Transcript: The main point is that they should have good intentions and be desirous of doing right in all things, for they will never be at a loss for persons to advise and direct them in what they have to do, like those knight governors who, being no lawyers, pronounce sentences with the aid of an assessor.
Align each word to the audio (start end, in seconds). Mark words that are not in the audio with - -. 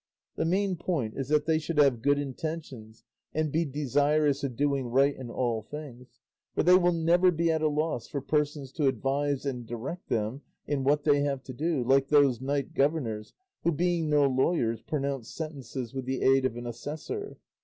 The 0.35 0.45
main 0.45 0.77
point 0.77 1.13
is 1.15 1.27
that 1.27 1.45
they 1.45 1.59
should 1.59 1.77
have 1.77 2.01
good 2.01 2.17
intentions 2.17 3.03
and 3.35 3.51
be 3.51 3.65
desirous 3.65 4.43
of 4.43 4.55
doing 4.55 4.87
right 4.87 5.15
in 5.15 5.29
all 5.29 5.61
things, 5.61 6.19
for 6.55 6.63
they 6.63 6.75
will 6.75 6.91
never 6.91 7.29
be 7.31 7.51
at 7.51 7.61
a 7.61 7.67
loss 7.67 8.07
for 8.07 8.19
persons 8.19 8.71
to 8.71 8.87
advise 8.87 9.45
and 9.45 9.67
direct 9.67 10.09
them 10.09 10.41
in 10.65 10.83
what 10.83 11.03
they 11.03 11.19
have 11.21 11.43
to 11.43 11.53
do, 11.53 11.83
like 11.83 12.07
those 12.07 12.41
knight 12.41 12.73
governors 12.73 13.33
who, 13.63 13.71
being 13.71 14.09
no 14.09 14.25
lawyers, 14.25 14.81
pronounce 14.81 15.29
sentences 15.29 15.93
with 15.93 16.05
the 16.05 16.23
aid 16.23 16.45
of 16.45 16.57
an 16.57 16.65
assessor. 16.65 17.37